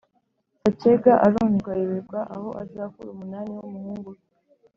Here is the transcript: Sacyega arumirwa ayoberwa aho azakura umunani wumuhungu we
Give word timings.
Sacyega 0.61 1.11
arumirwa 1.25 1.71
ayoberwa 1.75 2.19
aho 2.35 2.49
azakura 2.63 3.09
umunani 3.11 3.51
wumuhungu 3.57 4.09
we 4.13 4.19